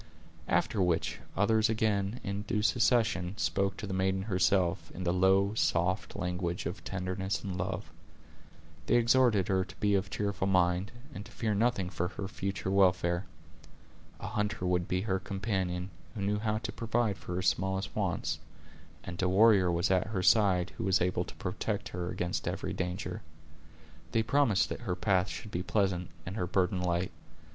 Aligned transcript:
After 0.47 0.81
which, 0.81 1.19
others 1.37 1.69
again, 1.69 2.19
in 2.23 2.41
due 2.41 2.63
succession, 2.63 3.37
spoke 3.37 3.77
to 3.77 3.85
the 3.85 3.93
maiden 3.93 4.23
herself, 4.23 4.89
in 4.95 5.03
the 5.03 5.13
low, 5.13 5.53
soft 5.53 6.15
language 6.15 6.65
of 6.65 6.83
tenderness 6.83 7.43
and 7.43 7.55
love. 7.55 7.91
They 8.87 8.95
exhorted 8.95 9.47
her 9.47 9.63
to 9.63 9.75
be 9.75 9.93
of 9.93 10.09
cheerful 10.09 10.47
mind, 10.47 10.91
and 11.13 11.23
to 11.27 11.31
fear 11.31 11.53
nothing 11.53 11.91
for 11.91 12.07
her 12.07 12.27
future 12.27 12.71
welfare. 12.71 13.27
A 14.19 14.25
hunter 14.25 14.65
would 14.65 14.87
be 14.87 15.01
her 15.01 15.19
companion, 15.19 15.91
who 16.15 16.21
knew 16.21 16.39
how 16.39 16.57
to 16.57 16.71
provide 16.71 17.19
for 17.19 17.35
her 17.35 17.43
smallest 17.43 17.95
wants; 17.95 18.39
and 19.03 19.21
a 19.21 19.29
warrior 19.29 19.71
was 19.71 19.91
at 19.91 20.07
her 20.07 20.23
side 20.23 20.71
who 20.79 20.83
was 20.83 20.99
able 20.99 21.25
to 21.25 21.35
protect 21.35 21.89
he 21.89 21.97
against 21.99 22.47
every 22.47 22.73
danger. 22.73 23.21
They 24.13 24.23
promised 24.23 24.69
that 24.69 24.81
her 24.81 24.95
path 24.95 25.27
should 25.27 25.51
be 25.51 25.61
pleasant, 25.61 26.09
and 26.25 26.37
her 26.37 26.47
burden 26.47 26.79
light. 26.81 27.11